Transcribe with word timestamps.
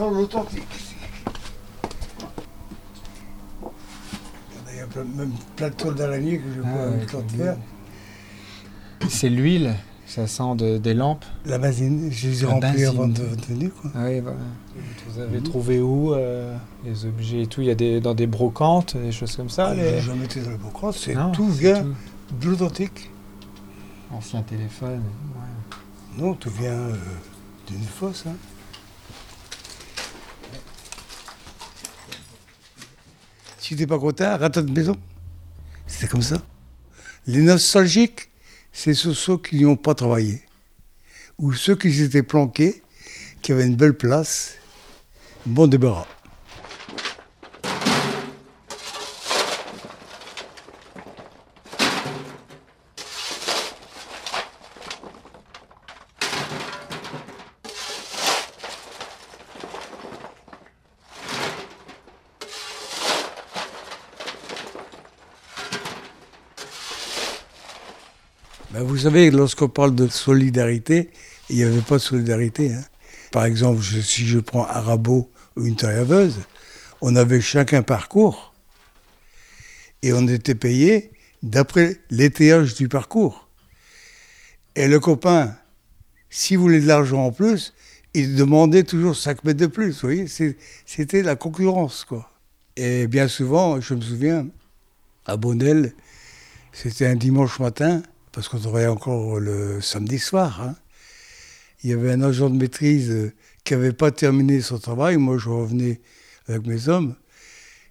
sent 0.00 0.14
l'authentique 0.14 0.64
ici. 0.78 0.94
Il 4.72 4.76
y 4.78 4.80
a 4.80 4.86
plein- 4.86 5.04
même 5.04 5.32
plein 5.56 5.68
de 5.68 5.92
d'araignée 5.92 6.38
que 6.38 6.44
je 6.56 6.60
Ah, 6.64 6.68
vois 6.70 6.86
l'autre 6.86 7.10
comme 7.12 7.28
fer. 7.28 7.56
C'est 9.08 9.28
l'huile, 9.28 9.74
ça 10.06 10.26
sent 10.26 10.54
de- 10.56 10.78
des 10.78 10.94
lampes. 10.94 11.24
La 11.44 11.58
benzine, 11.58 12.10
je 12.10 12.28
les 12.28 12.44
ai 12.44 12.46
benzine. 12.46 12.86
avant 12.86 13.08
de. 13.08 13.22
Quoi. 13.68 13.90
Ah 13.94 14.04
oui, 14.06 14.20
voilà. 14.20 14.38
Vous 15.08 15.20
avez 15.20 15.40
trouvé 15.42 15.80
où 15.80 16.14
euh, 16.14 16.56
les 16.84 17.04
objets 17.04 17.42
et 17.42 17.46
tout? 17.46 17.60
Il 17.60 17.66
y 17.66 17.70
a 17.70 17.74
des, 17.74 18.00
dans 18.00 18.14
des 18.14 18.26
brocantes, 18.26 18.96
des 18.96 19.12
choses 19.12 19.36
comme 19.36 19.50
ça 19.50 19.68
Ah, 19.70 19.74
les... 19.74 20.00
Jamais 20.00 20.24
été 20.24 20.40
dans 20.40 20.50
le 20.50 20.56
Bocran, 20.56 20.92
c'est 20.92 21.14
tout 21.34 21.48
vient 21.48 21.82
tout. 21.82 21.94
de 22.40 22.48
l'authentique. 22.48 23.10
Ancien 24.12 24.42
téléphone. 24.42 25.02
ouais. 25.36 26.22
Non, 26.22 26.34
tout 26.34 26.50
vient 26.50 26.72
euh, 26.72 26.94
d'une 27.68 27.82
fosse. 27.82 28.24
hein. 28.26 28.34
Si 33.70 33.76
t'es 33.76 33.86
pas 33.86 34.00
content, 34.00 34.36
rate 34.36 34.58
de 34.58 34.72
maison. 34.72 34.96
C'était 35.86 36.08
comme 36.08 36.22
ça. 36.22 36.42
Les 37.28 37.40
nostalgiques, 37.40 38.28
c'est 38.72 38.94
ceux, 38.94 39.38
qui 39.38 39.62
n'ont 39.62 39.76
pas 39.76 39.94
travaillé. 39.94 40.42
Ou 41.38 41.52
ceux 41.52 41.76
qui 41.76 41.92
s'étaient 41.92 42.24
planqués, 42.24 42.82
qui 43.42 43.52
avaient 43.52 43.68
une 43.68 43.76
belle 43.76 43.94
place, 43.94 44.54
bon 45.46 45.68
débarras. 45.68 46.08
Ben, 68.72 68.84
vous 68.84 68.98
savez, 68.98 69.32
lorsqu'on 69.32 69.68
parle 69.68 69.96
de 69.96 70.06
solidarité, 70.06 71.10
il 71.48 71.56
n'y 71.56 71.64
avait 71.64 71.80
pas 71.80 71.96
de 71.96 72.02
solidarité. 72.02 72.72
hein. 72.72 72.84
Par 73.32 73.44
exemple, 73.44 73.82
si 73.82 74.24
je 74.26 74.38
prends 74.38 74.64
un 74.64 74.80
rabot 74.80 75.28
ou 75.56 75.66
une 75.66 75.74
tailleuse, 75.74 76.38
on 77.00 77.16
avait 77.16 77.40
chacun 77.40 77.78
un 77.78 77.82
parcours 77.82 78.54
et 80.02 80.12
on 80.12 80.26
était 80.28 80.54
payé 80.54 81.10
d'après 81.42 82.00
l'étayage 82.10 82.74
du 82.76 82.88
parcours. 82.88 83.48
Et 84.76 84.86
le 84.86 85.00
copain, 85.00 85.56
s'il 86.28 86.58
voulait 86.58 86.80
de 86.80 86.86
l'argent 86.86 87.24
en 87.26 87.32
plus, 87.32 87.74
il 88.14 88.36
demandait 88.36 88.84
toujours 88.84 89.16
5 89.16 89.42
mètres 89.42 89.58
de 89.58 89.66
plus. 89.66 89.92
Vous 89.94 90.08
voyez, 90.08 90.26
c'était 90.86 91.22
la 91.22 91.34
concurrence, 91.34 92.04
quoi. 92.04 92.30
Et 92.76 93.08
bien 93.08 93.26
souvent, 93.26 93.80
je 93.80 93.94
me 93.94 94.00
souviens, 94.00 94.46
à 95.26 95.36
Bonnel, 95.36 95.92
c'était 96.72 97.06
un 97.06 97.16
dimanche 97.16 97.58
matin, 97.58 98.02
parce 98.32 98.48
qu'on 98.48 98.58
travaillait 98.58 98.86
encore 98.86 99.40
le 99.40 99.80
samedi 99.80 100.18
soir. 100.18 100.60
hein. 100.60 100.76
Il 101.82 101.90
y 101.90 101.92
avait 101.92 102.12
un 102.12 102.22
agent 102.22 102.50
de 102.50 102.56
maîtrise 102.56 103.10
euh, 103.10 103.32
qui 103.64 103.74
n'avait 103.74 103.92
pas 103.92 104.10
terminé 104.10 104.60
son 104.60 104.78
travail. 104.78 105.16
Moi, 105.16 105.38
je 105.38 105.48
revenais 105.48 106.00
avec 106.46 106.66
mes 106.66 106.88
hommes. 106.88 107.16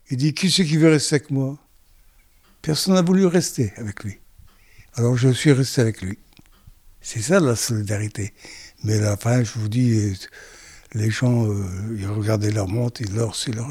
Il 0.10 0.18
dit 0.18 0.34
Qui 0.34 0.52
c'est 0.52 0.66
qui 0.66 0.78
veut 0.78 0.90
rester 0.90 1.16
avec 1.16 1.32
moi? 1.32 1.58
Personne 2.62 2.94
n'a 2.94 3.02
voulu 3.02 3.26
rester 3.26 3.74
avec 3.78 4.04
lui. 4.04 4.20
Alors, 4.94 5.18
je 5.18 5.30
suis 5.30 5.52
resté 5.52 5.82
avec 5.82 6.02
lui. 6.02 6.20
C'est 7.02 7.22
ça 7.22 7.40
la 7.40 7.56
solidarité. 7.56 8.34
Mais 8.84 8.98
à 8.98 9.02
la 9.02 9.18
fin, 9.18 9.44
je 9.44 9.54
vous 9.58 9.70
dis, 9.70 9.94
euh, 9.94 10.14
les 10.94 11.10
gens, 11.10 11.48
euh, 11.48 11.66
ils 11.98 12.08
regardaient 12.08 12.52
leur 12.52 12.68
montre, 12.68 13.02
ils 13.02 13.14
leur, 13.14 13.36
c'est 13.36 13.54
leur. 13.54 13.70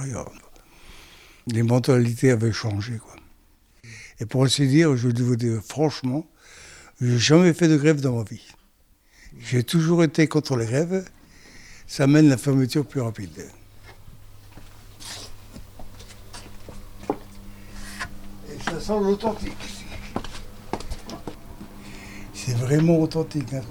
Les 1.46 1.62
mentalités 1.62 2.30
avaient 2.30 2.52
changé, 2.52 2.98
quoi. 2.98 3.14
Et 4.20 4.26
pour 4.26 4.44
ainsi 4.44 4.66
dire, 4.66 4.96
je 4.96 5.08
dois 5.08 5.26
vous 5.26 5.36
dire 5.36 5.60
franchement, 5.66 6.28
j'ai 7.00 7.18
jamais 7.18 7.52
fait 7.52 7.68
de 7.68 7.76
grève 7.76 8.00
dans 8.00 8.16
ma 8.16 8.24
vie. 8.24 8.42
J'ai 9.40 9.62
toujours 9.62 10.02
été 10.02 10.26
contre 10.26 10.56
les 10.56 10.66
grèves. 10.66 11.04
Ça 11.86 12.06
mène 12.06 12.28
la 12.28 12.36
fermeture 12.36 12.84
plus 12.86 13.00
rapide. 13.00 13.46
Et 18.50 18.62
ça 18.64 18.80
sent 18.80 19.00
l'authentique. 19.00 19.52
C'est 22.34 22.56
vraiment 22.56 22.98
authentique. 23.00 23.52
hein. 23.54 23.62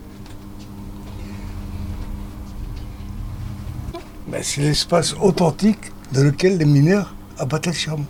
Ben, 4.27 4.41
c'est 4.43 4.61
l'espace 4.61 5.13
authentique 5.21 5.91
dans 6.11 6.23
lequel 6.23 6.57
les 6.57 6.65
mineurs 6.65 7.13
abattaient 7.37 7.69
le 7.71 7.75
charbon. 7.75 8.05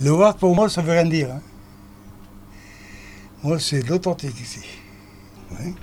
Le 0.00 0.10
Ward, 0.12 0.38
pour 0.38 0.54
moi, 0.54 0.68
ça 0.68 0.82
veut 0.82 0.92
rien 0.92 1.06
dire. 1.06 1.30
hein. 1.32 1.40
Moi, 3.42 3.60
c'est 3.60 3.86
l'authentique 3.88 4.40
ici. 4.40 4.66
Oui. 5.52 5.74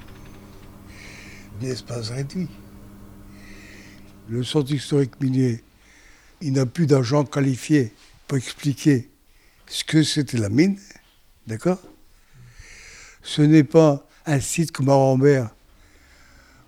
Un 1.62 1.66
espace 1.66 2.09
réduit. 2.09 2.50
Le 4.28 4.44
centre 4.44 4.72
historique 4.72 5.19
minier, 5.22 5.64
il 6.41 6.53
n'a 6.53 6.66
plus 6.66 6.88
d'argent 6.88 7.24
qualifié 7.24 7.94
pour 8.28 8.38
expliquer 8.38 9.09
ce 9.68 9.84
que 9.84 10.03
c'était 10.03 10.38
la 10.38 10.50
mine. 10.50 10.80
D'accord? 11.47 11.81
Ce 13.22 13.41
n'est 13.41 13.64
pas 13.64 14.08
un 14.25 14.40
site 14.40 14.72
comme 14.72 14.90
à 14.90 14.94
Rambert 14.94 15.53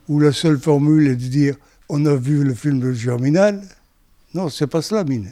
où 0.08 0.20
la 0.20 0.32
seule 0.32 0.60
formule 0.60 1.08
est 1.08 1.16
de 1.16 1.28
dire 1.28 1.56
on 1.90 2.06
a 2.06 2.16
vu 2.16 2.44
le 2.44 2.54
film 2.54 2.80
de 2.80 2.94
Germinal. 2.94 3.62
Non, 4.34 4.50
c'est 4.50 4.68
pas 4.68 4.82
ça 4.82 4.96
la 4.96 5.04
mine. 5.04 5.32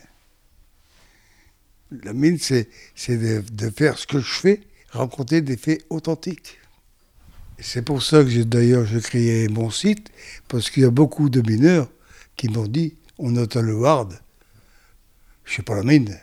La 2.04 2.14
mine, 2.14 2.38
c'est 2.40 2.68
de 3.10 3.70
faire 3.70 3.98
ce 3.98 4.08
que 4.08 4.20
je 4.20 4.34
fais, 4.34 4.62
raconter 4.94 5.42
des 5.42 5.58
faits 5.58 5.86
authentiques. 5.90 6.60
C'est 7.60 7.82
pour 7.82 8.02
ça 8.02 8.24
que 8.24 8.30
j'ai 8.30 8.46
d'ailleurs 8.46 8.88
créé 9.02 9.48
mon 9.48 9.70
site, 9.70 10.10
parce 10.48 10.70
qu'il 10.70 10.84
y 10.84 10.86
a 10.86 10.92
beaucoup 10.92 11.30
de 11.30 11.42
mineurs 11.42 11.88
qui 12.36 12.50
m'ont 12.50 12.68
dit 12.68 12.96
on 13.18 13.36
est 13.36 13.56
à 13.56 13.62
le 13.62 13.76
Ward, 13.76 14.20
je 15.46 15.56
sais 15.56 15.62
pas 15.62 15.76
la 15.76 15.84
mine. 15.84 16.20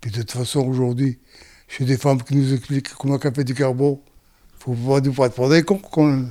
Puis 0.00 0.10
de 0.10 0.20
toute 0.20 0.30
façon, 0.30 0.60
aujourd'hui, 0.60 1.18
j'ai 1.68 1.84
des 1.84 1.98
femmes 1.98 2.22
qui 2.22 2.36
nous 2.36 2.54
expliquent 2.54 2.94
comment 2.94 3.18
on 3.22 3.42
du 3.42 3.54
carbone. 3.54 3.98
Faut 4.58 4.74
pas 4.74 5.00
nous 5.00 5.12
prendre 5.12 5.50
des 5.50 5.62
cons. 5.62 5.78
quand. 5.78 6.24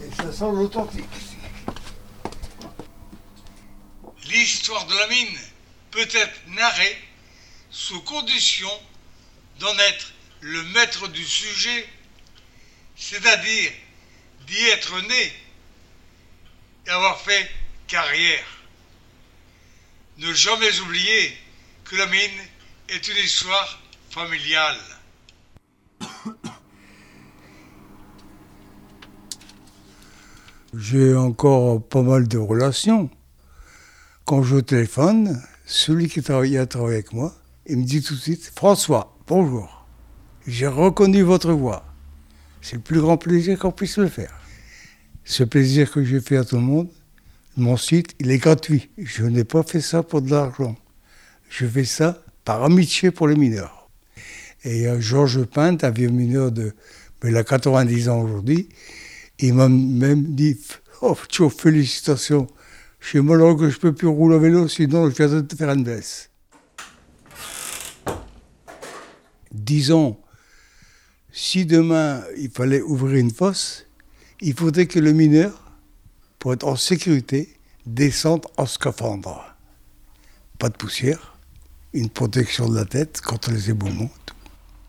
Et 0.00 0.14
ça 0.16 0.32
sent 0.32 0.52
l'authentique. 0.52 1.04
L'histoire 4.28 4.86
de 4.86 4.92
la 4.92 5.08
mine 5.08 5.49
peut 5.90 6.08
être 6.12 6.40
narrée 6.48 6.96
sous 7.70 8.00
condition 8.02 8.70
d'en 9.58 9.76
être 9.78 10.12
le 10.40 10.62
maître 10.64 11.08
du 11.08 11.24
sujet, 11.24 11.88
c'est-à-dire 12.96 13.72
d'y 14.46 14.62
être 14.68 15.00
né 15.02 15.32
et 16.86 16.90
avoir 16.90 17.20
fait 17.20 17.50
carrière. 17.86 18.44
Ne 20.18 20.32
jamais 20.32 20.80
oublier 20.80 21.36
que 21.84 21.96
la 21.96 22.06
mine 22.06 22.40
est 22.88 23.08
une 23.08 23.16
histoire 23.16 23.80
familiale. 24.10 24.78
J'ai 30.72 31.16
encore 31.16 31.82
pas 31.88 32.02
mal 32.02 32.28
de 32.28 32.38
relations. 32.38 33.10
Quand 34.24 34.44
je 34.44 34.58
téléphone, 34.58 35.42
celui 35.70 36.08
qui 36.08 36.18
a 36.18 36.22
travaillé 36.22 36.58
avec 36.58 37.12
moi, 37.12 37.32
il 37.64 37.78
me 37.78 37.84
dit 37.84 38.02
tout 38.02 38.14
de 38.14 38.18
suite 38.18 38.50
François, 38.56 39.16
bonjour. 39.28 39.86
J'ai 40.44 40.66
reconnu 40.66 41.22
votre 41.22 41.52
voix. 41.52 41.84
C'est 42.60 42.74
le 42.74 42.82
plus 42.82 43.00
grand 43.00 43.16
plaisir 43.16 43.56
qu'on 43.56 43.70
puisse 43.70 43.96
le 43.96 44.08
faire. 44.08 44.34
Ce 45.24 45.44
plaisir 45.44 45.88
que 45.92 46.02
j'ai 46.02 46.20
fait 46.20 46.38
à 46.38 46.44
tout 46.44 46.56
le 46.56 46.62
monde, 46.62 46.88
mon 47.56 47.76
site, 47.76 48.16
il 48.18 48.32
est 48.32 48.38
gratuit. 48.38 48.90
Je 48.98 49.24
n'ai 49.24 49.44
pas 49.44 49.62
fait 49.62 49.80
ça 49.80 50.02
pour 50.02 50.22
de 50.22 50.30
l'argent. 50.30 50.76
Je 51.48 51.66
fais 51.66 51.84
ça 51.84 52.20
par 52.44 52.64
amitié 52.64 53.12
pour 53.12 53.28
les 53.28 53.36
mineurs. 53.36 53.88
Et 54.64 54.88
a 54.88 54.98
Georges 54.98 55.44
Pinte, 55.44 55.84
un 55.84 55.90
vieux 55.90 56.08
mineur 56.08 56.50
de. 56.50 56.72
mais 57.22 57.30
il 57.30 57.36
a 57.36 57.44
90 57.44 58.08
ans 58.08 58.20
aujourd'hui. 58.22 58.68
Il 59.38 59.54
m'a 59.54 59.68
même 59.68 60.34
dit 60.34 60.58
Oh, 61.00 61.16
Tcho, 61.28 61.48
félicitations. 61.48 62.48
Chez 63.00 63.20
moi, 63.20 63.36
alors 63.36 63.56
que 63.56 63.68
je 63.70 63.78
peux 63.78 63.92
plus 63.92 64.06
rouler 64.06 64.36
à 64.36 64.38
vélo, 64.38 64.68
sinon 64.68 65.10
je 65.10 65.16
viens 65.16 65.40
de 65.40 65.54
faire 65.54 65.70
une 65.70 65.82
baisse. 65.82 66.30
Disons, 69.50 70.16
si 71.32 71.66
demain 71.66 72.22
il 72.36 72.50
fallait 72.50 72.82
ouvrir 72.82 73.16
une 73.16 73.30
fosse, 73.30 73.86
il 74.40 74.54
faudrait 74.54 74.86
que 74.86 74.98
le 74.98 75.12
mineur, 75.12 75.72
pour 76.38 76.52
être 76.52 76.66
en 76.66 76.76
sécurité, 76.76 77.56
descende 77.86 78.46
en 78.56 78.66
scaphandre. 78.66 79.56
Pas 80.58 80.68
de 80.68 80.76
poussière, 80.76 81.36
une 81.92 82.10
protection 82.10 82.68
de 82.68 82.76
la 82.76 82.84
tête 82.84 83.20
contre 83.20 83.50
les 83.50 83.70
éboulements. 83.70 84.10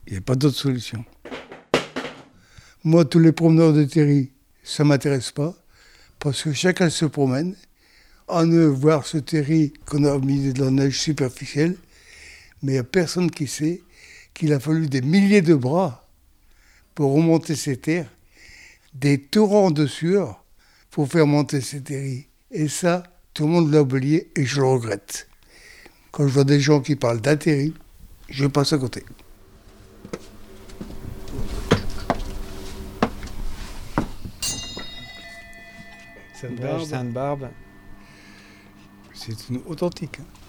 Il 0.06 0.13
n'y 0.13 0.19
a 0.19 0.22
pas 0.22 0.36
d'autre 0.36 0.58
solution. 0.58 1.04
Moi, 2.84 3.06
tous 3.06 3.19
les 3.19 3.31
promeneurs 3.31 3.74
de 3.74 3.84
terri, 3.86 4.31
ça 4.63 4.84
m'intéresse 4.84 5.31
pas, 5.31 5.56
parce 6.19 6.44
que 6.44 6.54
chacun 6.54 6.90
se 6.90 7.06
promène. 7.06 7.56
On 8.33 8.48
veut 8.48 8.68
voir 8.68 9.06
ce 9.06 9.18
terri 9.18 9.74
qu'on 9.86 10.06
a 10.06 10.18
mis 10.18 10.54
de 10.54 10.63
la 10.63 10.72
neige 10.72 10.98
superficielle, 10.98 11.75
mais 12.63 12.72
il 12.72 12.75
n'y 12.75 12.80
a 12.80 12.83
personne 12.86 13.30
qui 13.30 13.45
sait 13.45 13.81
qu'il 14.33 14.54
a 14.54 14.60
fallu 14.62 14.88
des 14.88 15.01
milliers 15.01 15.42
de 15.42 15.54
bras 15.54 16.07
pour 16.95 17.13
remonter 17.13 17.57
ces 17.57 17.75
terres, 17.75 18.10
des 18.94 19.18
torrents 19.18 19.69
de 19.69 19.86
sueur 19.86 20.45
pour 20.92 21.10
faire 21.10 21.28
monter 21.28 21.60
ces 21.60 21.81
terris. 21.81 22.28
Et 22.51 22.69
ça, 22.69 23.04
tout 23.33 23.44
le 23.44 23.50
monde 23.50 23.74
l'a 23.74 23.81
oublié 23.81 24.31
et 24.38 24.45
je 24.45 24.62
le 24.62 24.68
regrette. 24.68 25.27
Quand 26.12 26.25
je 26.25 26.31
vois 26.31 26.45
des 26.45 26.62
gens 26.62 26.80
qui 26.80 26.95
parlent 26.95 27.19
d'atterri, 27.19 27.74
je 28.30 28.48
passe 28.48 28.72
à 28.72 28.77
côté. 28.77 29.04
Sainte-Barbe. 36.34 37.50
C'est 39.23 39.50
une 39.50 39.62
authentique. 39.68 40.19
hein. 40.19 40.40